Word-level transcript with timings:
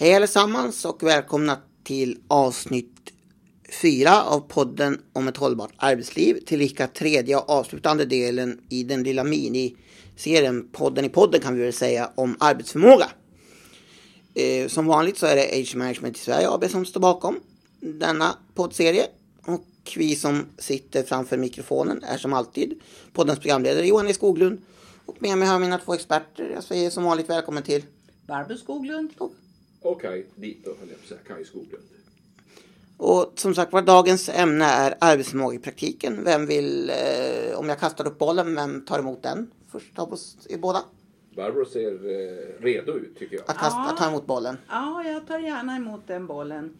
Hej 0.00 0.14
allesammans 0.14 0.84
och 0.84 1.02
välkomna 1.02 1.58
till 1.84 2.18
avsnitt 2.28 3.12
fyra 3.82 4.22
av 4.22 4.40
podden 4.40 5.00
om 5.12 5.28
ett 5.28 5.36
hållbart 5.36 5.72
arbetsliv. 5.76 6.40
Tillika 6.46 6.86
tredje 6.86 7.36
och 7.36 7.50
avslutande 7.50 8.04
delen 8.04 8.60
i 8.68 8.82
den 8.82 9.02
lilla 9.02 9.24
miniserien 9.24 10.68
Podden 10.72 11.04
i 11.04 11.08
podden 11.08 11.40
kan 11.40 11.54
vi 11.54 11.62
väl 11.62 11.72
säga 11.72 12.10
om 12.14 12.36
arbetsförmåga. 12.40 13.10
Eh, 14.34 14.68
som 14.68 14.86
vanligt 14.86 15.18
så 15.18 15.26
är 15.26 15.36
det 15.36 15.60
Age 15.60 15.76
Management 15.76 16.16
i 16.16 16.20
Sverige 16.20 16.50
AB 16.50 16.70
som 16.70 16.86
står 16.86 17.00
bakom 17.00 17.40
denna 17.80 18.36
poddserie. 18.54 19.06
Och 19.44 19.92
vi 19.96 20.16
som 20.16 20.46
sitter 20.58 21.02
framför 21.02 21.36
mikrofonen 21.36 22.04
är 22.04 22.18
som 22.18 22.32
alltid 22.32 22.80
poddens 23.12 23.38
programledare 23.38 23.86
Johan 23.86 24.08
E 24.08 24.14
Skoglund. 24.14 24.62
Och 25.06 25.22
med 25.22 25.38
mig 25.38 25.48
har 25.48 25.54
jag 25.54 25.60
mina 25.60 25.78
två 25.78 25.94
experter. 25.94 26.50
Jag 26.54 26.64
säger 26.64 26.90
som 26.90 27.04
vanligt 27.04 27.30
välkommen 27.30 27.62
till 27.62 27.82
Barbro 28.26 28.56
Skoglund. 28.56 29.10
och 29.18 29.32
Och 29.82 30.00
Kaj, 30.00 30.26
dit 30.34 30.64
då 30.64 30.70
höll 30.80 30.88
jag 30.88 30.98
på 31.08 31.14
att 31.14 31.26
säga, 31.36 31.44
Skoglund. 31.44 31.84
Och 32.96 33.32
som 33.36 33.54
sagt 33.54 33.72
var, 33.72 33.82
dagens 33.82 34.28
ämne 34.28 34.64
är 34.64 34.94
arbetsförmåga 35.00 35.56
i 35.56 35.58
praktiken. 35.58 36.24
Vem 36.24 36.46
vill, 36.46 36.90
eh, 36.90 37.58
om 37.58 37.68
jag 37.68 37.78
kastar 37.78 38.06
upp 38.06 38.18
bollen, 38.18 38.54
vem 38.54 38.84
tar 38.84 38.98
emot 38.98 39.22
den? 39.22 39.50
Först 39.72 39.98
av 39.98 40.12
oss 40.12 40.46
i 40.50 40.56
båda. 40.56 40.82
Barbro 41.36 41.64
ser 41.64 41.92
eh, 41.92 42.62
redo 42.62 42.92
ut 42.92 43.18
tycker 43.18 43.36
jag. 43.36 43.42
Att, 43.50 43.58
kasta, 43.58 43.78
Ja. 43.78 43.90
att 43.90 43.96
ta 43.96 44.08
emot 44.08 44.26
bollen. 44.26 44.56
Ja, 44.68 45.02
jag 45.06 45.26
tar 45.26 45.38
gärna 45.38 45.76
emot 45.76 46.00
den 46.06 46.26
bollen. 46.26 46.78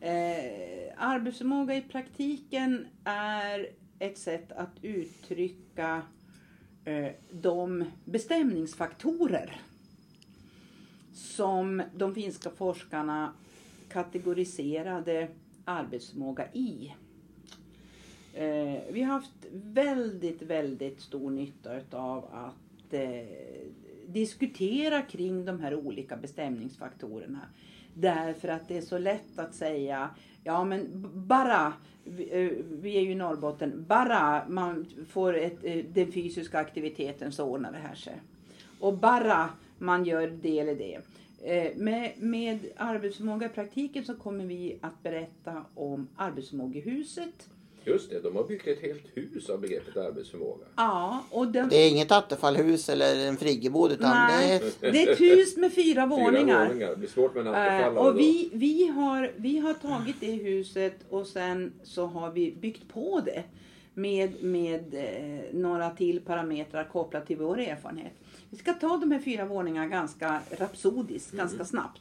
Eh, 0.00 0.92
arbetsförmåga 0.96 1.74
i 1.76 1.80
praktiken 1.82 2.86
är 3.04 3.68
ett 3.98 4.18
sätt 4.18 4.52
att 4.52 4.70
uttrycka 4.82 6.02
eh, 6.84 7.12
de 7.30 7.84
bestämningsfaktorer 8.04 9.60
som 11.12 11.82
de 11.94 12.14
finska 12.14 12.50
forskarna 12.50 13.32
kategoriserade 13.88 15.28
arbetsförmåga 15.64 16.52
i. 16.52 16.92
Eh, 18.34 18.82
vi 18.92 19.02
har 19.02 19.12
haft 19.12 19.46
väldigt, 19.52 20.42
väldigt 20.42 21.00
stor 21.00 21.30
nytta 21.30 21.70
av 21.90 22.24
att 22.32 22.94
eh, 22.94 23.26
diskutera 24.06 25.02
kring 25.02 25.44
de 25.44 25.60
här 25.60 25.74
olika 25.74 26.16
bestämningsfaktorerna. 26.16 27.40
Därför 27.94 28.48
att 28.48 28.68
det 28.68 28.76
är 28.76 28.82
så 28.82 28.98
lätt 28.98 29.38
att 29.38 29.54
säga, 29.54 30.10
ja 30.44 30.64
men 30.64 30.88
bara, 31.14 31.66
eh, 32.30 32.50
vi, 32.70 32.96
är 32.96 33.00
ju 33.00 33.12
i 33.12 33.14
Norrbotten, 33.14 33.84
bara 33.88 34.48
man 34.48 34.86
får 35.08 35.36
ett, 35.36 35.62
den 35.94 36.12
fysiska 36.12 36.58
aktiviteten 36.58 37.32
så 37.32 37.44
ordnar 37.44 37.72
det 37.72 37.78
här 37.78 37.94
sig. 37.94 38.20
Och 38.82 38.98
bara 38.98 39.48
man 39.78 40.04
gör 40.04 40.38
det 40.42 40.58
eller 40.58 40.74
det. 40.74 40.98
Eh, 41.42 41.76
Med, 41.76 42.12
med 42.18 42.58
arbetsförmåga 42.76 43.46
i 43.46 43.48
praktiken 43.48 44.04
så 44.04 44.14
kommer 44.14 44.44
vi 44.44 44.78
att 44.80 45.02
berätta 45.02 45.64
om 45.74 46.08
arbetsförmågehuset. 46.16 47.48
Just 47.84 48.10
det, 48.10 48.20
de 48.20 48.36
har 48.36 48.44
byggt 48.44 48.66
ett 48.66 48.82
helt 48.82 49.02
hus 49.14 49.50
av 49.50 49.60
begreppet 49.60 49.96
arbetsförmåga. 49.96 50.64
Ja, 50.76 51.24
och 51.30 51.46
den, 51.48 51.68
Det 51.68 51.76
är 51.76 51.90
inget 51.90 52.12
attefallhus 52.12 52.88
eller 52.88 53.26
en 53.28 53.36
friggebod 53.36 53.92
utan 53.92 54.10
Nej, 54.10 54.62
det 54.80 54.86
är 54.86 54.92
det 54.92 55.02
är 55.02 55.12
ett 55.12 55.20
hus 55.20 55.56
med 55.56 55.72
fyra 55.72 56.06
våningar. 56.06 56.32
Fyra 56.44 56.68
våningar, 56.68 56.90
det 56.90 56.96
blir 56.96 57.08
svårt 57.08 57.34
med 57.34 57.46
en 57.46 57.54
Eh, 57.54 57.60
attefallare 57.60 58.08
och 58.08 58.18
vi, 58.18 58.50
vi, 58.52 58.86
har, 58.86 59.32
vi 59.36 59.58
har 59.58 59.74
tagit 59.74 60.16
det 60.20 60.32
huset 60.32 60.94
och 61.10 61.26
sen 61.26 61.72
så 61.82 62.06
har 62.06 62.30
vi 62.30 62.54
byggt 62.60 62.88
på 62.88 63.20
det 63.24 63.42
med, 63.94 64.42
med 64.42 64.94
eh, 64.94 65.40
några 65.52 65.90
till 65.90 66.20
parametrar 66.20 66.84
kopplat 66.84 67.26
till 67.26 67.36
vår 67.36 67.60
erfarenhet. 67.60 68.12
Vi 68.52 68.58
ska 68.58 68.72
ta 68.74 68.96
de 68.96 69.10
här 69.12 69.18
fyra 69.18 69.44
våningarna 69.44 69.86
ganska 69.86 70.40
rapsodiskt, 70.50 71.32
ganska 71.32 71.64
snabbt. 71.64 72.00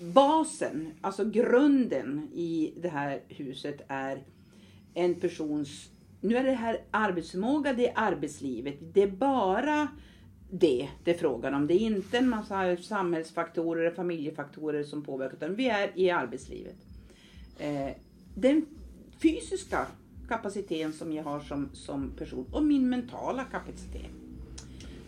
Basen, 0.00 0.92
alltså 1.00 1.24
grunden 1.24 2.28
i 2.34 2.72
det 2.76 2.88
här 2.88 3.20
huset 3.28 3.80
är 3.88 4.22
en 4.94 5.14
persons, 5.14 5.88
nu 6.20 6.36
är 6.36 6.44
det 6.44 6.52
här 6.52 6.80
arbetsförmåga, 6.90 7.72
det 7.72 7.88
är 7.88 7.92
arbetslivet, 7.96 8.74
det 8.80 9.02
är 9.02 9.10
bara 9.10 9.88
det 10.50 10.88
det 11.04 11.10
är 11.10 11.18
frågan 11.18 11.54
om. 11.54 11.66
Det 11.66 11.74
är 11.74 11.80
inte 11.80 12.18
en 12.18 12.28
massa 12.28 12.76
samhällsfaktorer, 12.76 13.90
familjefaktorer 13.90 14.84
som 14.84 15.02
påverkar, 15.02 15.36
utan 15.36 15.54
vi 15.54 15.68
är 15.68 15.92
i 15.94 16.10
arbetslivet. 16.10 16.76
Eh, 17.58 17.90
den 18.34 18.66
fysiska 19.22 19.86
kapaciteten 20.28 20.92
som 20.92 21.12
jag 21.12 21.24
har 21.24 21.40
som, 21.40 21.68
som 21.72 22.10
person 22.10 22.46
och 22.52 22.64
min 22.64 22.88
mentala 22.88 23.44
kapacitet. 23.44 24.10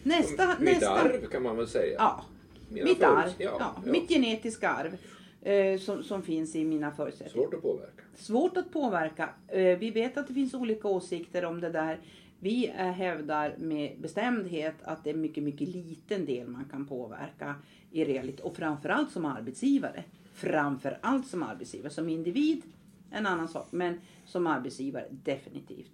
Nästa, 0.08 0.46
Mitt 0.60 0.60
nästa. 0.60 0.90
arv 0.90 1.26
kan 1.26 1.42
man 1.42 1.56
väl 1.56 1.68
säga. 1.68 1.94
Ja, 1.98 2.24
Mina 2.68 2.84
mitt 2.84 3.02
arv. 3.02 3.30
Ja, 3.38 3.56
ja, 3.60 3.74
ja. 3.84 3.90
Mitt 3.92 4.08
genetiska 4.08 4.68
arv. 4.70 4.96
Eh, 5.42 5.78
som, 5.78 6.02
som 6.02 6.22
finns 6.22 6.56
i 6.56 6.64
mina 6.64 6.90
förutsättningar. 6.90 7.44
Svårt 7.46 7.54
att 7.54 7.62
påverka. 7.62 8.02
Svårt 8.16 8.56
att 8.56 8.72
påverka. 8.72 9.28
Eh, 9.48 9.78
Vi 9.78 9.90
vet 9.90 10.16
att 10.16 10.28
det 10.28 10.34
finns 10.34 10.54
olika 10.54 10.88
åsikter 10.88 11.44
om 11.44 11.60
det 11.60 11.70
där. 11.70 11.98
Vi 12.40 12.68
eh, 12.68 12.74
hävdar 12.74 13.54
med 13.58 14.00
bestämdhet 14.00 14.74
att 14.82 15.04
det 15.04 15.10
är 15.10 15.14
mycket, 15.14 15.44
mycket 15.44 15.68
liten 15.68 16.24
del 16.26 16.48
man 16.48 16.64
kan 16.70 16.86
påverka 16.86 17.54
i 17.90 18.04
realitet. 18.04 18.40
Och 18.44 18.56
framförallt 18.56 19.10
som 19.12 19.24
arbetsgivare. 19.24 20.04
Framförallt 20.34 21.26
som 21.26 21.42
arbetsgivare. 21.42 21.90
Som 21.92 22.08
individ, 22.08 22.62
en 23.10 23.26
annan 23.26 23.48
sak. 23.48 23.66
Men 23.70 24.00
som 24.26 24.46
arbetsgivare, 24.46 25.04
definitivt. 25.24 25.90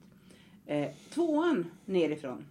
Tvåan 1.15 1.67
nerifrån. 1.85 2.45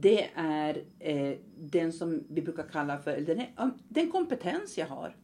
Det 0.00 0.30
är 0.34 0.82
eh, 0.98 1.36
den 1.58 1.92
som 1.92 2.24
vi 2.28 2.42
brukar 2.42 2.62
kalla 2.72 2.98
för 2.98 3.20
den, 3.20 3.42
ja, 3.56 3.70
den 3.88 4.10
kompetens 4.10 4.78
jag 4.78 4.86
har. 4.86 5.16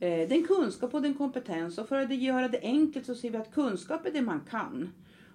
Eh, 0.00 0.28
den 0.28 0.46
kunskap 0.46 0.94
och 0.94 1.02
den 1.02 1.14
kompetens. 1.14 1.78
Och 1.78 1.88
för 1.88 1.96
att 1.96 2.14
göra 2.14 2.48
det 2.48 2.60
enkelt 2.62 3.06
så 3.06 3.14
ser 3.14 3.30
vi 3.30 3.36
att 3.36 3.54
kunskap 3.54 4.06
är 4.06 4.10
det 4.10 4.22
man 4.22 4.40
kan. 4.50 4.88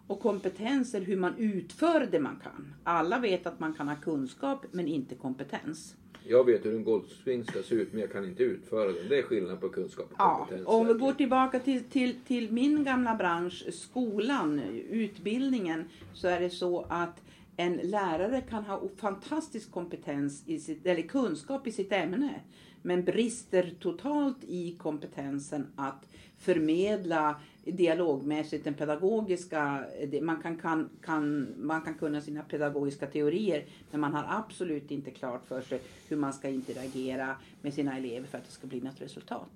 Och 0.08 0.20
kompetens 0.20 0.94
är 0.94 1.02
hur 1.02 1.18
man 1.18 1.34
utför 1.38 2.08
det 2.12 2.20
man 2.20 2.40
kan. 2.44 2.74
Alla 2.84 3.20
vet 3.20 3.46
att 3.48 3.60
man 3.60 3.74
kan 3.74 3.88
ha 3.88 3.96
kunskap 3.96 4.66
men 4.72 4.88
inte 4.88 5.16
kompetens. 5.16 5.96
Jag 6.28 6.46
vet 6.46 6.66
hur 6.66 6.76
en 6.76 6.84
golfsving 6.84 7.44
ska 7.46 7.64
se 7.64 7.76
ut 7.76 7.92
men 7.94 8.02
jag 8.02 8.12
kan 8.12 8.26
inte 8.26 8.44
utföra 8.44 8.92
den. 8.92 9.10
Det 9.10 9.18
är 9.20 9.24
skillnad 9.24 9.62
på 9.62 9.70
kunskap 9.70 10.06
och 10.06 10.16
Ja, 10.18 10.36
kompetens. 10.38 10.68
och 10.68 10.76
om 10.76 10.88
vi 10.88 10.94
går 10.94 11.14
tillbaka 11.14 11.60
till, 11.60 11.84
till, 11.84 12.16
till 12.28 12.52
min 12.52 12.84
gamla 12.84 13.16
bransch, 13.16 13.66
skolan, 13.74 14.60
utbildningen, 14.90 15.84
så 16.14 16.28
är 16.28 16.40
det 16.40 16.50
så 16.50 16.86
att 16.90 17.22
en 17.60 17.80
lärare 17.84 18.42
kan 18.42 18.64
ha 18.64 18.82
fantastisk 18.96 19.72
kompetens 19.72 20.44
i 20.48 20.60
sitt, 20.60 20.86
eller 20.86 21.02
kunskap 21.02 21.68
i 21.68 21.72
sitt 21.72 21.92
ämne, 21.92 22.42
men 22.82 23.06
brister 23.06 23.76
totalt 23.80 24.38
i 24.48 24.76
kompetensen 24.78 25.68
att 25.76 26.08
förmedla 26.38 27.42
dialogmässigt 27.64 28.64
den 28.64 28.74
pedagogiska, 28.74 29.86
man 30.22 30.42
kan, 30.42 30.58
kan, 30.58 30.90
kan, 31.02 31.54
man 31.58 31.82
kan 31.82 31.94
kunna 31.94 32.22
sina 32.22 32.44
pedagogiska 32.44 33.08
teorier 33.08 33.66
men 33.92 34.02
man 34.02 34.14
har 34.14 34.26
absolut 34.30 34.92
inte 34.92 35.12
klart 35.12 35.46
för 35.48 35.62
sig 35.62 35.82
hur 36.08 36.18
man 36.18 36.34
ska 36.34 36.50
interagera 36.50 37.36
med 37.62 37.74
sina 37.74 37.98
elever 37.98 38.28
för 38.28 38.38
att 38.38 38.46
det 38.46 38.52
ska 38.52 38.68
bli 38.68 38.82
något 38.82 39.02
resultat. 39.02 39.52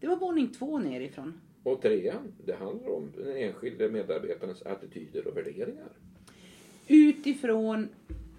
Det 0.00 0.06
var 0.06 0.16
våning 0.16 0.48
två 0.48 0.78
nerifrån. 0.78 1.40
Och 1.62 1.82
trean, 1.82 2.32
det 2.46 2.54
handlar 2.54 2.90
om 2.90 3.12
den 3.16 3.36
enskilde 3.36 3.88
medarbetarens 3.88 4.62
attityder 4.62 5.26
och 5.26 5.36
värderingar. 5.36 5.88
Utifrån 6.88 7.88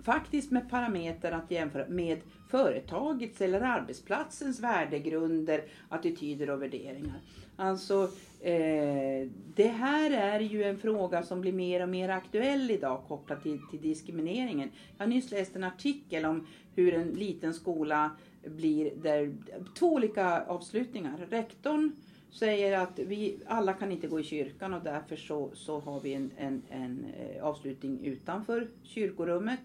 faktiskt 0.04 0.52
med 0.52 0.70
parametrar 0.70 1.32
att 1.32 1.52
jämföra 1.52 1.88
med 1.88 2.20
företagets 2.50 3.42
eller 3.42 3.62
arbetsplatsens 3.62 4.60
värdegrunder, 4.60 5.64
attityder 5.90 6.50
och 6.50 6.62
värderingar. 6.62 7.22
Alltså 7.56 8.04
eh, 8.42 9.28
det 9.56 9.68
här 9.68 10.12
är 10.12 10.40
ju 10.40 10.64
en 10.64 10.78
fråga 10.78 11.24
som 11.24 11.42
blir 11.42 11.54
mer 11.54 11.84
och 11.84 11.90
mer 11.90 12.10
aktuell 12.10 12.72
idag 12.72 13.04
kopplat 13.08 13.44
till, 13.44 13.60
till 13.72 13.82
diskrimineringen. 13.82 14.70
Jag 14.98 15.06
har 15.06 15.10
nyss 15.10 15.32
läst 15.32 15.56
en 15.56 15.64
artikel 15.64 16.26
om 16.26 16.48
hur 16.76 16.94
en 16.94 17.08
liten 17.08 17.54
skola 17.54 18.12
blir 18.46 18.92
där 18.96 19.34
två 19.78 19.94
olika 19.94 20.42
avslutningar. 20.42 21.28
Rektorn 21.30 21.92
säger 22.32 22.78
att 22.78 23.00
vi 23.00 23.38
alla 23.46 23.74
kan 23.74 23.92
inte 23.92 24.08
gå 24.08 24.20
i 24.20 24.24
kyrkan 24.24 24.74
och 24.74 24.84
därför 24.84 25.16
så, 25.16 25.50
så 25.54 25.80
har 25.80 26.00
vi 26.00 26.14
en, 26.14 26.32
en, 26.38 26.62
en 26.70 27.06
eh, 27.20 27.44
avslutning 27.46 28.06
utanför 28.06 28.68
kyrkorummet. 28.84 29.60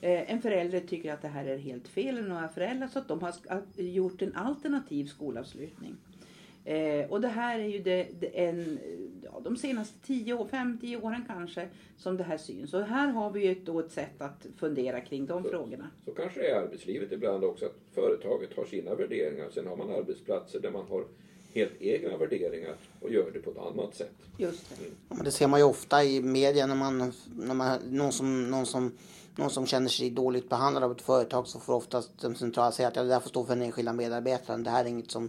Eh, 0.00 0.32
En 0.32 0.42
förälder 0.42 0.80
tycker 0.80 1.12
att 1.12 1.22
det 1.22 1.28
här 1.28 1.44
är 1.44 1.58
helt 1.58 1.88
fel, 1.88 2.18
eller 2.18 2.28
några 2.28 2.48
föräldrar, 2.48 2.88
så 2.88 2.98
att 2.98 3.08
de 3.08 3.20
har 3.20 3.34
gjort 3.76 4.22
en 4.22 4.34
alternativ 4.36 5.06
skolavslutning. 5.06 5.96
Eh, 6.64 7.10
och 7.10 7.20
det 7.20 7.28
här 7.28 7.58
är 7.58 7.68
ju 7.68 7.78
det, 7.78 8.06
det 8.20 8.26
en, 8.26 8.78
ja, 9.24 9.40
de 9.44 9.56
senaste 9.56 10.06
10 10.06 10.34
år, 10.34 10.44
5-10 10.44 11.02
åren 11.04 11.24
kanske 11.26 11.68
som 11.96 12.16
det 12.16 12.24
här 12.24 12.38
syns. 12.38 12.74
Och 12.74 12.82
här 12.82 13.08
har 13.08 13.30
vi 13.30 13.44
ju 13.44 13.52
ett, 13.52 13.66
då 13.66 13.78
ett 13.80 13.90
sätt 13.90 14.20
att 14.20 14.46
fundera 14.56 15.00
kring 15.00 15.26
de 15.26 15.44
frågorna. 15.44 15.90
Så 16.04 16.10
kanske 16.10 16.50
är 16.50 16.54
arbetslivet 16.60 17.12
ibland 17.12 17.44
också 17.44 17.66
att 17.66 17.76
företaget 17.94 18.56
har 18.56 18.64
sina 18.64 18.94
värderingar. 18.94 19.50
Sen 19.50 19.66
har 19.66 19.76
man 19.76 19.90
arbetsplatser 19.90 20.60
där 20.60 20.70
man 20.70 20.86
har 20.88 21.04
helt 21.58 21.82
egna 21.82 22.16
värderingar 22.16 22.74
och 23.00 23.10
gör 23.10 23.30
det 23.32 23.38
på 23.38 23.50
ett 23.50 23.58
annat 23.58 23.94
sätt. 23.94 24.12
Just 24.36 24.68
det. 24.68 24.84
Ja, 25.08 25.14
men 25.14 25.24
det 25.24 25.30
ser 25.30 25.46
man 25.46 25.60
ju 25.60 25.64
ofta 25.64 26.04
i 26.04 26.22
media 26.22 26.66
när 26.66 26.74
man, 26.74 27.12
när 27.36 27.54
man 27.54 27.78
någon, 27.90 28.12
som, 28.12 28.50
någon, 28.50 28.66
som, 28.66 28.92
någon 29.36 29.50
som 29.50 29.66
känner 29.66 29.88
sig 29.88 30.10
dåligt 30.10 30.48
behandlad 30.48 30.84
av 30.84 30.92
ett 30.92 31.02
företag 31.02 31.46
så 31.46 31.60
får 31.60 31.74
oftast 31.74 32.20
den 32.20 32.36
centrala 32.36 32.72
säga 32.72 32.88
att 32.88 32.96
ja, 32.96 33.02
det 33.02 33.08
där 33.08 33.20
får 33.20 33.28
stå 33.28 33.44
för 33.44 33.54
den 33.54 33.64
enskilda 33.64 33.92
medarbetaren. 33.92 34.62
Det 34.62 34.70
här 34.70 34.84
är 34.84 34.88
inget 34.88 35.10
som 35.10 35.28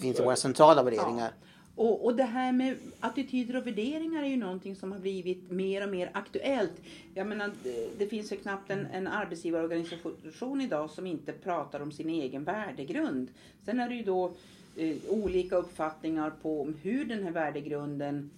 finns 0.00 0.20
i 0.20 0.22
våra 0.22 0.36
centrala 0.36 0.82
värderingar. 0.82 1.32
Och, 1.74 2.04
och 2.04 2.16
det 2.16 2.24
här 2.24 2.52
med 2.52 2.76
attityder 3.00 3.56
och 3.56 3.66
värderingar 3.66 4.22
är 4.22 4.26
ju 4.26 4.36
någonting 4.36 4.76
som 4.76 4.92
har 4.92 4.98
blivit 4.98 5.50
mer 5.50 5.82
och 5.82 5.88
mer 5.88 6.10
aktuellt. 6.14 6.72
Jag 7.14 7.26
menar, 7.26 7.50
det, 7.62 7.88
det 7.98 8.06
finns 8.06 8.32
ju 8.32 8.36
knappt 8.36 8.70
en, 8.70 8.86
en 8.86 9.06
arbetsgivarorganisation 9.06 10.60
idag 10.60 10.90
som 10.90 11.06
inte 11.06 11.32
pratar 11.32 11.80
om 11.80 11.92
sin 11.92 12.08
egen 12.08 12.44
värdegrund. 12.44 13.28
Sen 13.64 13.80
är 13.80 13.88
det 13.88 13.94
ju 13.94 14.02
då 14.02 14.26
eh, 14.26 14.32
Eh, 14.76 14.96
olika 15.08 15.56
uppfattningar 15.56 16.32
på 16.42 16.72
hur 16.82 17.04
den 17.04 17.22
här 17.22 17.30
värdegrunden 17.30 18.30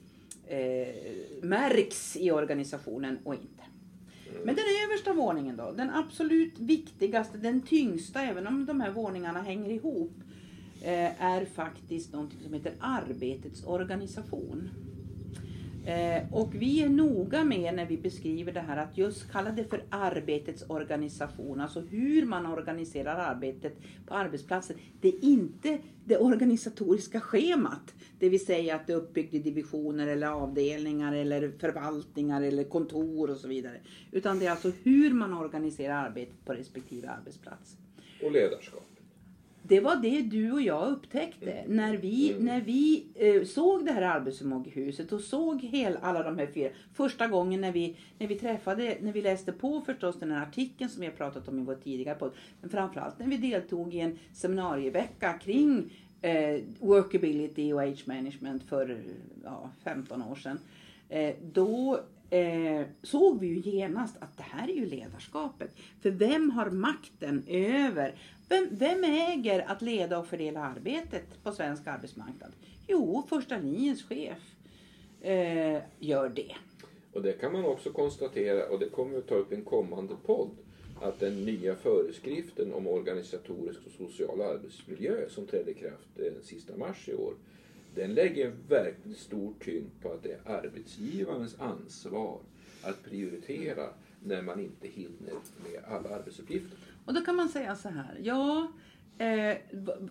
eh, 0.47 0.95
märks 1.43 2.17
i 2.17 2.31
organisationen 2.31 3.19
och 3.25 3.35
inte. 3.35 3.63
Men 4.45 4.55
den 4.55 4.65
översta 4.85 5.13
våningen 5.13 5.57
då, 5.57 5.73
den 5.73 5.91
absolut 5.91 6.59
viktigaste, 6.59 7.39
den 7.39 7.63
tyngsta, 7.63 8.23
även 8.23 8.47
om 8.47 8.67
de 8.67 8.81
här 8.81 8.91
våningarna 8.91 9.43
hänger 9.43 9.71
ihop, 9.71 10.13
eh, 10.83 11.23
är 11.23 11.45
faktiskt 11.45 12.13
någonting 12.13 12.39
som 12.43 12.53
heter 12.53 12.73
arbetets 12.81 13.65
organisation. 13.65 14.71
Eh, 15.87 16.23
och 16.33 16.55
vi 16.55 16.83
är 16.83 16.89
noga 16.89 17.45
med 17.45 17.75
när 17.75 17.87
vi 17.87 17.97
beskriver 17.97 18.53
det 18.53 18.61
här 18.61 18.77
att 18.77 18.99
just 18.99 19.33
kalla 19.33 19.51
det 19.51 19.65
för 19.65 19.85
arbetets 19.91 20.65
organisation, 20.69 21.61
alltså 21.61 21.81
hur 21.81 22.27
man 22.27 22.47
organiserar 22.47 23.17
arbetet 23.17 23.77
på 24.07 24.15
arbetsplatsen. 24.15 24.77
Det 25.01 25.09
är 25.09 25.25
inte 25.25 25.79
det 26.05 26.19
organisatoriska 26.19 27.21
schemat, 27.21 27.95
det 28.19 28.29
vill 28.29 28.47
säga 28.47 28.75
att 28.75 28.87
det 28.87 28.93
är 28.93 28.97
uppbyggt 28.97 29.35
i 29.35 29.39
divisioner 29.39 30.07
eller 30.07 30.27
avdelningar 30.27 31.13
eller 31.13 31.53
förvaltningar 31.59 32.43
eller 32.43 32.65
kontor 32.65 33.31
och 33.31 33.37
så 33.37 33.49
vidare. 33.49 33.81
Utan 34.13 34.39
det 34.39 34.47
är 34.47 34.51
alltså 34.51 34.73
hur 34.83 35.11
man 35.11 35.35
organiserar 35.35 35.95
arbetet 35.95 36.45
på 36.45 36.53
respektive 36.53 37.09
arbetsplats. 37.09 37.77
Och 38.23 38.33
ledarskap. 38.33 38.94
Det 39.67 39.81
var 39.81 39.97
det 39.97 40.23
du 40.23 40.53
och 40.53 40.63
jag 40.63 40.89
upptäckte 40.89 41.65
när 41.69 41.97
vi, 41.97 42.33
Mm. 42.33 42.45
när 42.45 42.61
vi 42.61 43.07
eh, 43.15 43.45
såg 43.45 43.85
det 43.87 43.93
här 43.93 44.03
arbetsförmågehuset 44.03 45.13
och 45.13 45.21
såg 45.21 45.61
hel, 45.63 45.99
alla 46.03 46.23
de 46.23 46.39
här 46.39 46.47
fyra. 46.47 46.69
Första 46.93 47.27
gången 47.27 47.61
när 47.61 47.73
vi, 47.73 47.97
när 48.19 48.27
vi 48.27 48.39
träffade, 48.39 48.97
när 49.01 49.13
vi 49.13 49.23
läste 49.23 49.53
på 49.53 49.81
förstås 49.81 50.17
den 50.21 50.31
här 50.31 50.43
artikeln 50.43 50.91
som 50.91 51.01
vi 51.01 51.07
har 51.07 51.15
pratat 51.15 51.49
om 51.49 51.59
i 51.59 51.63
vår 51.63 51.75
tidigare 51.75 52.19
podd. 52.19 52.33
Men 52.61 52.71
framförallt 52.71 53.19
när 53.19 53.27
vi 53.27 53.37
deltog 53.37 53.95
i 53.95 54.01
en 54.01 54.19
seminarievecka 54.33 55.33
kring 55.33 55.93
eh, 56.23 56.61
workability 56.81 57.73
och 57.73 57.83
age 57.83 58.03
management 58.07 58.63
för 58.63 59.03
ja, 59.45 59.71
15 59.85 60.23
år 60.23 60.35
sedan. 60.37 60.59
Eh, 61.09 61.35
då 61.53 62.01
eh, 62.35 62.87
såg 63.03 63.41
vi 63.41 63.47
ju 63.47 63.71
genast 63.71 64.17
att 64.21 64.37
det 64.37 64.43
här 64.43 64.69
är 64.69 64.75
ju 64.75 64.87
ledarskapet. 64.87 65.71
För 66.03 66.11
vem 66.11 66.51
har 66.51 66.71
makten 66.71 67.45
över, 67.49 68.15
vem, 68.49 68.69
vem 68.71 69.05
äger 69.05 69.71
att 69.71 69.83
leda 69.83 70.19
och 70.19 70.27
fördela 70.27 70.61
arbetet 70.61 71.43
på 71.43 71.53
svensk 71.53 71.87
arbetsmarknad? 71.87 72.53
Jo, 72.87 73.27
första 73.29 73.59
linjens 73.59 74.03
chef 74.03 74.39
eh, 75.21 75.83
gör 75.99 76.29
det. 76.29 76.57
Och 77.13 77.23
det 77.23 77.33
kan 77.33 77.53
man 77.53 77.65
också 77.65 77.91
konstatera, 77.91 78.69
och 78.69 78.79
det 78.79 78.89
kommer 78.89 79.17
vi 79.17 79.23
ta 79.23 79.35
upp 79.35 79.53
i 79.53 79.55
en 79.55 79.65
kommande 79.65 80.15
podd, 80.27 80.51
att 81.01 81.21
den 81.21 81.45
nya 81.45 81.77
föreskriften 81.77 82.73
om 82.73 82.87
organisatorisk 82.87 83.81
och 83.87 84.09
social 84.09 84.41
arbetsmiljö 84.41 85.29
som 85.29 85.47
trädde 85.47 85.71
i 85.71 85.75
kraft 85.75 86.09
den 86.17 86.43
sista 86.43 86.77
mars 86.77 87.09
i 87.09 87.15
år, 87.15 87.35
den 87.95 88.15
lägger 88.15 88.53
verkligen 88.69 89.15
stor 89.15 89.55
tyngd 89.61 89.91
på 90.03 90.13
att 90.13 90.23
det 90.23 90.33
är 90.33 90.51
arbetsgivarens 90.53 91.61
ansvar 91.61 92.41
att 92.83 93.05
prioritera 93.05 93.89
när 94.23 94.43
man 94.43 94.61
inte 94.61 94.89
hinner 94.89 95.35
med 95.63 95.85
alla 95.89 96.17
arbetsuppgifter. 96.17 96.79
Och 97.05 97.15
då 97.15 97.21
kan 97.21 97.37
man 97.37 97.49
säga 97.49 97.77
så 97.77 97.89
här, 97.89 98.19
ja, 98.23 98.73
eh, 99.19 99.57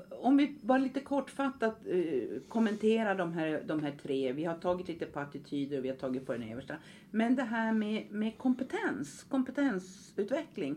om 0.10 0.38
vi 0.38 0.56
bara 0.62 0.78
lite 0.78 1.00
kortfattat 1.00 1.88
eh, 1.88 2.42
kommenterar 2.48 3.16
de 3.16 3.34
här, 3.34 3.64
de 3.66 3.84
här 3.84 3.94
tre. 4.04 4.34
Vi 4.34 4.44
har 4.44 4.56
tagit 4.56 4.88
lite 4.88 5.06
på 5.06 5.20
attityder 5.20 5.78
och 5.78 5.86
vi 5.86 5.90
har 5.90 5.96
tagit 5.96 6.26
på 6.26 6.34
den 6.34 6.44
översta. 6.44 6.76
Men 7.12 7.36
det 7.36 7.44
här 7.44 7.74
med, 7.74 8.12
med 8.12 8.38
kompetens, 8.38 9.26
kompetensutveckling. 9.30 10.76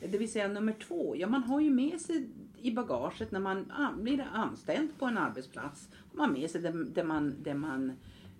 Det 0.00 0.18
vill 0.18 0.32
säga 0.32 0.48
nummer 0.48 0.72
två, 0.72 1.16
ja 1.16 1.26
man 1.26 1.42
har 1.42 1.60
ju 1.60 1.70
med 1.70 2.00
sig 2.00 2.28
i 2.62 2.70
bagaget 2.70 3.32
när 3.32 3.40
man 3.40 3.72
blir 3.96 4.26
anställd 4.32 4.98
på 4.98 5.06
en 5.06 5.18
arbetsplats. 5.18 5.88
Man 6.12 6.28
har 6.28 6.36
med 6.38 6.50
sig 6.50 6.60
det, 6.60 6.84
det, 6.84 7.04
man, 7.04 7.34
det, 7.42 7.54
man, 7.54 7.92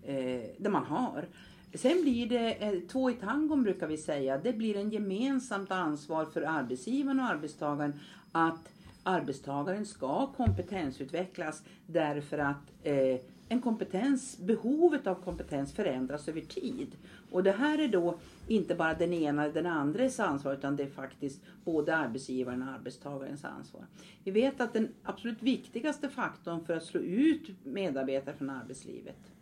eh, 0.03 0.43
det 0.59 0.71
man 0.71 0.85
har. 0.85 1.29
Sen 1.75 2.03
blir 2.03 2.29
det 2.29 2.53
eh, 2.53 2.81
två 2.81 3.11
i 3.11 3.15
tangon 3.15 3.63
brukar 3.63 3.87
vi 3.87 3.97
säga. 3.97 4.39
Det 4.39 4.53
blir 4.53 4.77
en 4.77 4.91
gemensamt 4.91 5.71
ansvar 5.71 6.25
för 6.25 6.43
arbetsgivaren 6.43 7.21
och 7.21 7.27
arbetstagaren 7.27 7.93
att 8.33 8.73
arbetstagaren 9.03 9.87
ska 9.87 10.27
kompetensutvecklas 10.27 11.63
därför 11.87 12.39
att 12.39 12.73
eh, 12.83 13.21
en 13.49 13.61
kompetens, 13.61 14.39
behovet 14.39 15.07
av 15.07 15.15
kompetens 15.15 15.73
förändras 15.73 16.29
över 16.29 16.41
tid. 16.41 16.97
Och 17.31 17.43
det 17.43 17.53
här 17.53 17.79
är 17.79 17.89
då 17.89 18.19
inte 18.49 18.75
bara 18.75 18.95
den 18.95 19.13
ena 19.13 19.43
eller 19.45 19.55
den 19.55 19.67
andres 19.67 20.21
ansvar 20.21 20.55
utan 20.55 20.77
det 20.77 20.83
är 20.83 20.91
faktiskt 20.91 21.43
både 21.65 21.97
arbetsgivaren 21.97 22.63
och 22.63 22.69
arbetstagarens 22.69 23.45
ansvar. 23.45 23.87
Vi 24.25 24.31
vet 24.31 24.61
att 24.61 24.73
den 24.73 24.89
absolut 25.03 25.43
viktigaste 25.43 26.09
faktorn 26.09 26.65
för 26.65 26.77
att 26.77 26.85
slå 26.85 27.01
ut 27.01 27.65
medarbetare 27.65 28.35
från 28.35 28.51
arbetslivet 28.51 29.33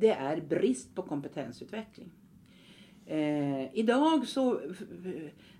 det 0.00 0.10
är 0.10 0.40
brist 0.40 0.94
på 0.94 1.02
kompetensutveckling. 1.02 2.10
Eh, 3.06 3.74
idag 3.78 4.28
så 4.28 4.60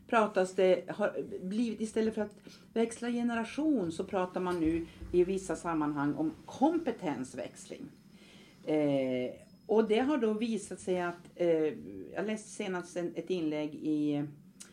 pratas 0.07 0.55
det, 0.55 0.91
har 0.91 1.17
blivit 1.43 1.81
istället 1.81 2.15
för 2.15 2.23
att 2.23 2.37
växla 2.73 3.11
generation 3.11 3.93
så 3.93 4.05
pratar 4.05 4.41
man 4.41 4.61
nu 4.61 4.87
i 5.13 5.25
vissa 5.25 5.57
sammanhang 5.57 6.15
om 6.15 6.33
kompetensväxling. 6.47 7.89
Eh, 8.65 9.31
och 9.71 9.89
det 9.89 9.99
har 9.99 10.19
då 10.19 10.33
visat 10.33 10.81
sig 10.81 11.01
att, 11.01 11.31
eh, 11.35 11.49
jag 12.15 12.27
läste 12.27 12.49
senast 12.49 12.97
en, 12.97 13.13
ett 13.15 13.31
inlägg 13.31 13.75
i 13.75 14.25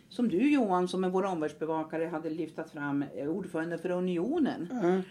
som 0.10 0.30
du 0.30 0.52
Johan 0.52 0.88
som 0.88 1.04
är 1.04 1.10
vår 1.10 1.24
omvärldsbevakare 1.24 2.06
hade 2.06 2.30
lyftat 2.30 2.72
fram, 2.72 3.04
eh, 3.16 3.28
ordförande 3.28 3.78
för 3.78 3.90
Unionen 3.90 4.68
Mm. 4.72 5.02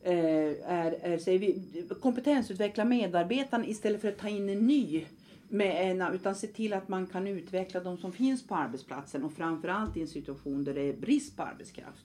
eh, 0.00 0.70
är, 0.72 0.92
är 0.92 1.18
säger 1.18 1.38
vi, 1.38 1.62
kompetensutveckla 2.00 2.84
medarbetaren 2.84 3.64
istället 3.64 4.00
för 4.00 4.08
att 4.08 4.18
ta 4.18 4.28
in 4.28 4.48
en 4.48 4.66
ny. 4.66 5.04
Med 5.48 5.90
en, 5.90 6.14
utan 6.14 6.34
se 6.34 6.46
till 6.46 6.72
att 6.72 6.88
man 6.88 7.06
kan 7.06 7.26
utveckla 7.26 7.80
de 7.80 7.98
som 7.98 8.12
finns 8.12 8.46
på 8.46 8.54
arbetsplatsen 8.54 9.24
och 9.24 9.32
framförallt 9.32 9.96
i 9.96 10.00
en 10.00 10.08
situation 10.08 10.64
där 10.64 10.74
det 10.74 10.82
är 10.82 10.96
brist 10.96 11.36
på 11.36 11.42
arbetskraft. 11.42 12.04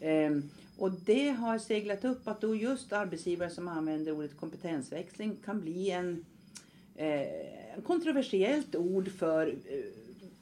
Ehm, 0.00 0.42
och 0.78 0.90
det 0.90 1.28
har 1.28 1.58
seglat 1.58 2.04
upp 2.04 2.28
att 2.28 2.40
då 2.40 2.56
just 2.56 2.92
arbetsgivare 2.92 3.50
som 3.50 3.68
använder 3.68 4.12
ordet 4.12 4.36
kompetensväxling 4.36 5.36
kan 5.44 5.60
bli 5.60 5.90
en, 5.90 6.24
eh, 7.00 7.82
kontroversiellt 7.84 8.76
ord 8.76 9.08
för 9.08 9.46
eh, 9.46 9.84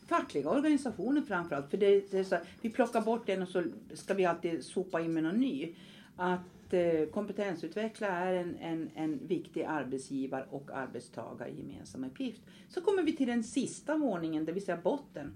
fackliga 0.06 0.50
organisationer 0.50 1.20
framförallt. 1.22 1.70
För 1.70 1.76
det, 1.76 2.10
det 2.10 2.18
är 2.18 2.24
så, 2.24 2.34
här, 2.34 2.44
vi 2.60 2.70
plockar 2.70 3.00
bort 3.00 3.26
den 3.26 3.42
och 3.42 3.48
så 3.48 3.62
ska 3.94 4.14
vi 4.14 4.24
alltid 4.24 4.64
sopa 4.64 5.00
in 5.00 5.12
med 5.12 5.22
någon 5.22 5.40
ny. 5.40 5.74
Att 6.16 6.72
eh, 6.72 7.06
kompetensutveckla 7.12 8.06
är 8.06 8.34
en, 8.34 8.56
en, 8.60 8.90
en 8.94 9.26
viktig 9.26 9.62
arbetsgivar 9.62 10.46
och 10.50 10.70
arbetstagare 10.70 11.50
gemensam 11.50 12.04
uppgift. 12.04 12.42
Så 12.68 12.80
kommer 12.80 13.02
vi 13.02 13.16
till 13.16 13.26
den 13.26 13.44
sista 13.44 13.96
våningen, 13.96 14.44
det 14.44 14.52
vill 14.52 14.64
säga 14.64 14.80
botten. 14.82 15.32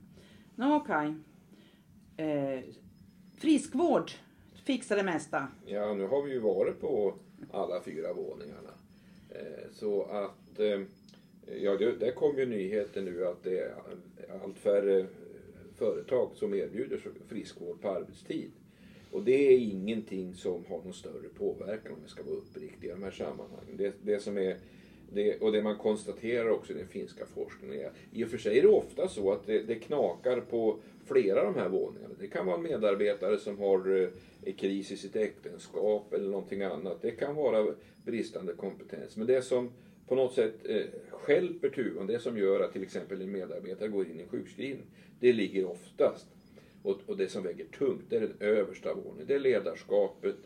Nå, 0.54 0.76
Okej. 0.76 1.14
Eh, 2.16 2.60
friskvård 3.36 4.10
fixar 4.64 4.96
det 4.96 5.02
mesta. 5.02 5.48
Ja, 5.66 5.94
nu 5.94 6.06
har 6.06 6.22
vi 6.22 6.32
ju 6.32 6.38
varit 6.38 6.80
på 6.80 7.14
alla 7.52 7.82
fyra 7.82 8.12
våningarna. 8.12 8.70
Eh, 9.28 9.70
Så 9.72 10.02
att, 10.02 10.58
eh, 10.60 10.80
ja, 11.60 11.76
det, 11.76 11.92
där 11.92 12.10
kom 12.10 12.38
ju 12.38 12.46
nyheten 12.46 13.04
nu 13.04 13.26
att 13.26 13.42
det 13.42 13.58
är 13.58 13.74
allt 14.44 14.58
färre 14.58 15.06
företag 15.74 16.30
som 16.34 16.54
erbjuder 16.54 17.00
friskvård 17.28 17.80
på 17.80 17.88
arbetstid. 17.88 18.50
Och 19.12 19.22
det 19.22 19.52
är 19.52 19.58
ingenting 19.58 20.34
som 20.34 20.64
har 20.68 20.78
någon 20.78 20.94
större 20.94 21.28
påverkan 21.38 21.92
om 21.92 21.98
jag 22.02 22.10
ska 22.10 22.22
vara 22.22 22.36
uppriktig 22.36 22.88
i 22.88 22.90
de 22.90 23.02
här 23.02 23.10
sammanhangen. 23.10 23.76
Det, 23.76 23.92
det 24.02 24.18
som 24.18 24.38
är, 24.38 24.56
det, 25.12 25.40
och 25.40 25.52
det 25.52 25.62
man 25.62 25.76
konstaterar 25.76 26.48
också 26.50 26.72
i 26.72 26.76
den 26.76 26.88
finska 26.88 27.26
forskningen 27.26 27.80
är 27.80 27.90
i 28.12 28.24
och 28.24 28.28
för 28.28 28.38
sig 28.38 28.58
är 28.58 28.62
det 28.62 28.68
ofta 28.68 29.08
så 29.08 29.32
att 29.32 29.46
det, 29.46 29.62
det 29.62 29.74
knakar 29.74 30.40
på 30.40 30.78
flera 31.04 31.40
av 31.40 31.54
de 31.54 31.60
här 31.60 31.68
våningarna. 31.68 32.14
Det 32.20 32.26
kan 32.26 32.46
vara 32.46 32.56
en 32.56 32.62
medarbetare 32.62 33.38
som 33.38 33.58
har 33.58 34.10
eh, 34.42 34.54
kris 34.54 34.92
i 34.92 34.96
sitt 34.96 35.16
äktenskap 35.16 36.12
eller 36.12 36.28
någonting 36.30 36.62
annat. 36.62 37.02
Det 37.02 37.10
kan 37.10 37.36
vara 37.36 37.74
bristande 38.04 38.52
kompetens. 38.52 39.16
Men 39.16 39.26
det 39.26 39.42
som 39.42 39.70
på 40.12 40.16
något 40.16 40.34
sätt 40.34 40.54
eh, 40.64 40.84
stjälper 41.10 41.68
tuvan, 41.68 42.06
det 42.06 42.18
som 42.18 42.38
gör 42.38 42.60
att 42.60 42.72
till 42.72 42.82
exempel 42.82 43.22
en 43.22 43.32
medarbetare 43.32 43.88
går 43.88 44.06
in 44.06 44.20
i 44.20 44.22
en 44.22 44.28
sjukskrivning, 44.28 44.86
det 45.20 45.32
ligger 45.32 45.64
oftast 45.64 46.26
och, 46.82 47.00
och 47.06 47.16
det 47.16 47.28
som 47.28 47.42
väger 47.42 47.64
tungt 47.64 48.04
det 48.08 48.16
är 48.16 48.20
den 48.20 48.36
översta 48.40 48.94
våningen. 48.94 49.26
Det 49.26 49.34
är 49.34 49.38
ledarskapet 49.38 50.36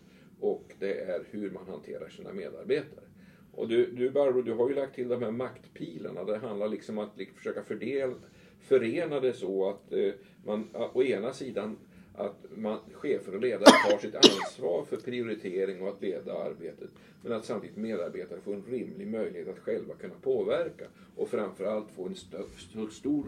och 0.40 0.72
det 0.78 1.00
är 1.00 1.24
hur 1.30 1.50
man 1.50 1.66
hanterar 1.66 2.08
sina 2.08 2.32
medarbetare. 2.32 3.04
Och 3.52 3.68
du, 3.68 3.86
du 3.86 4.10
Barbro, 4.10 4.42
du 4.42 4.52
har 4.52 4.68
ju 4.68 4.74
lagt 4.74 4.94
till 4.94 5.08
de 5.08 5.22
här 5.22 5.30
maktpilarna. 5.30 6.24
Det 6.24 6.38
handlar 6.38 6.68
liksom 6.68 6.98
om 6.98 7.04
att 7.04 7.18
liksom 7.18 7.36
försöka 7.36 7.62
fördela, 7.62 8.14
förena 8.60 9.20
det 9.20 9.32
så 9.32 9.70
att 9.70 9.92
eh, 9.92 10.12
man 10.44 10.68
å 10.92 11.02
ena 11.02 11.32
sidan 11.32 11.76
att 12.16 12.44
man, 12.56 12.78
chefer 12.92 13.34
och 13.34 13.40
ledare 13.40 13.90
tar 13.90 13.98
sitt 13.98 14.14
ansvar 14.14 14.84
för 14.84 14.96
prioritering 14.96 15.82
och 15.82 15.88
att 15.88 16.02
leda 16.02 16.32
arbetet. 16.38 16.90
Men 17.22 17.32
att 17.32 17.44
samtidigt 17.44 17.76
medarbetare 17.76 18.40
får 18.40 18.54
en 18.54 18.64
rimlig 18.70 19.06
möjlighet 19.06 19.48
att 19.48 19.58
själva 19.58 19.94
kunna 19.94 20.14
påverka 20.22 20.84
och 21.16 21.28
framförallt 21.28 21.90
få 21.96 22.06
en 22.06 22.14
stö, 22.14 22.42
så 22.72 22.86
stor 22.88 23.24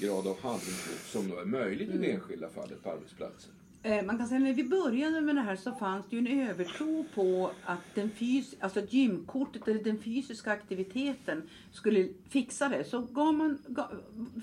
grad 0.00 0.26
av 0.26 0.40
handlingskraft 0.40 1.12
som 1.12 1.28
då 1.28 1.38
är 1.38 1.44
möjligt 1.44 1.90
i 1.94 1.98
det 1.98 2.10
enskilda 2.12 2.48
fallet 2.48 2.82
på 2.82 2.90
arbetsplatsen. 2.90 3.52
Eh, 3.82 4.04
Man 4.04 4.18
kan 4.18 4.28
säga 4.28 4.40
när 4.40 4.54
vi 4.54 4.64
började 4.64 5.20
med 5.20 5.34
det 5.34 5.40
här 5.40 5.56
så 5.56 5.72
fanns 5.72 6.06
det 6.10 6.16
ju 6.16 6.26
en 6.26 6.48
övertro 6.48 7.04
på 7.14 7.50
att 7.64 7.94
den 7.94 8.10
fys 8.10 8.54
alltså 8.60 8.80
gymkortet 8.88 9.68
eller 9.68 9.84
den 9.84 9.98
fysiska 9.98 10.52
aktiviteten 10.52 11.42
skulle 11.72 12.08
fixa 12.28 12.68
det. 12.68 12.84
Så 12.84 13.00
gav 13.00 13.34
man, 13.34 13.58
gav, 13.66 13.86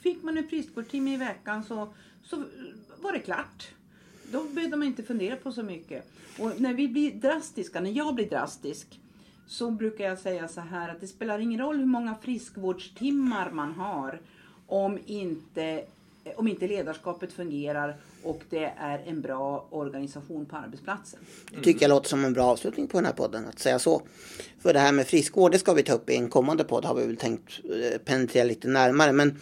fick 0.04 0.24
man 0.24 0.38
en 0.38 0.48
friskvårdstimme 0.48 1.14
i 1.14 1.18
veckan 1.18 1.64
så, 1.64 1.94
så 2.24 2.44
var 3.02 3.14
det 3.14 3.20
klart. 3.20 3.68
Då 4.32 4.44
behöver 4.44 4.78
man 4.78 4.88
inte 4.88 5.04
fundera 5.04 5.36
på 5.36 5.52
så 5.52 5.64
mycket. 5.64 6.06
Och 6.40 6.62
när 6.62 6.74
vi 6.74 6.88
blir 6.88 7.12
drastiska, 7.12 7.82
när 7.82 7.92
jag 7.92 8.16
blir 8.16 8.30
drastisk, 8.30 9.00
så 9.48 9.72
brukar 9.72 10.06
jag 10.06 10.20
säga 10.20 10.48
så 10.48 10.62
här 10.62 10.90
att 10.90 11.02
det 11.02 11.08
spelar 11.08 11.40
ingen 11.40 11.60
roll 11.60 11.78
hur 11.78 11.86
många 11.86 12.16
friskvårdstimmar 12.22 13.52
man 13.52 13.72
har 13.72 14.20
om 14.68 15.00
inte, 15.06 15.84
om 16.36 16.48
inte 16.48 16.68
ledarskapet 16.68 17.34
fungerar 17.34 17.98
och 18.24 18.42
det 18.50 18.74
är 18.78 19.04
en 19.06 19.22
bra 19.22 19.68
organisation 19.70 20.46
på 20.46 20.56
arbetsplatsen. 20.56 21.20
Det 21.52 21.62
tycker 21.62 21.82
jag 21.82 21.90
låter 21.90 22.10
som 22.10 22.26
en 22.26 22.34
bra 22.34 22.46
avslutning 22.46 22.88
på 22.88 22.98
den 22.98 23.06
här 23.06 23.14
podden 23.14 23.46
att 23.46 23.60
säga 23.60 23.80
så. 23.80 24.02
För 24.60 24.74
det 24.74 24.80
här 24.80 24.92
med 24.92 25.08
friskvård 25.08 25.52
det 25.52 25.60
ska 25.60 25.74
vi 25.74 25.84
ta 25.84 25.94
upp 25.94 26.10
i 26.10 26.16
en 26.16 26.30
kommande 26.30 26.64
podd 26.64 26.86
har 26.86 26.96
vi 26.96 27.06
väl 27.06 27.18
tänkt 27.18 27.60
eh, 27.64 27.98
penetrera 28.06 28.44
lite 28.44 28.68
närmare. 28.68 29.12
Men, 29.12 29.40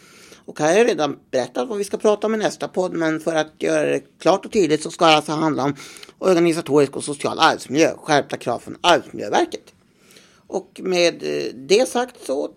och 0.47 0.59
här 0.59 0.71
har 0.71 0.77
jag 0.77 0.87
redan 0.87 1.19
berättat 1.31 1.67
vad 1.67 1.77
vi 1.77 1.83
ska 1.83 1.97
prata 1.97 2.27
om 2.27 2.35
i 2.35 2.37
nästa 2.37 2.67
podd 2.67 2.93
men 2.93 3.19
för 3.19 3.35
att 3.35 3.53
göra 3.59 3.85
det 3.85 4.01
klart 4.19 4.45
och 4.45 4.51
tydligt 4.51 4.83
så 4.83 4.91
ska 4.91 5.05
det 5.05 5.15
alltså 5.15 5.31
handla 5.31 5.63
om 5.63 5.75
organisatorisk 6.19 6.97
och 6.97 7.03
social 7.03 7.39
arbetsmiljö, 7.39 7.93
skärpta 7.97 8.37
krav 8.37 8.59
från 8.59 8.77
Arbetsmiljöverket. 8.81 9.73
Och 10.47 10.81
med 10.83 11.23
eh, 11.23 11.53
det 11.53 11.89
sagt 11.89 12.25
så 12.25 12.51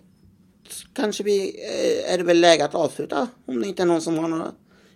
kanske 0.93 1.23
vi 1.23 1.63
eh, 1.65 2.13
är 2.13 2.17
det 2.17 2.23
väl 2.23 2.41
läge 2.41 2.65
att 2.65 2.75
avsluta 2.75 3.27
om 3.45 3.61
det 3.61 3.67
inte 3.67 3.81
är 3.81 3.85
någon 3.85 4.01
som 4.01 4.17
har 4.17 4.27
några 4.27 4.51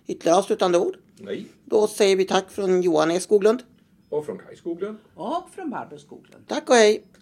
ytterligare 0.06 0.38
avslutande 0.38 0.78
ord. 0.78 0.96
Nej. 1.18 1.46
Då 1.64 1.86
säger 1.86 2.16
vi 2.16 2.24
tack 2.24 2.50
från 2.50 2.82
Johan 2.82 3.10
E 3.10 3.20
Skoglund. 3.20 3.62
Och 4.08 4.26
från 4.26 4.38
Kaj 4.38 4.56
Skoglund. 4.56 4.98
Och 5.14 5.50
från 5.54 5.70
Barbro 5.70 5.98
Skoglund. 5.98 6.48
Tack 6.48 6.68
och 6.70 6.76
hej! 6.76 7.06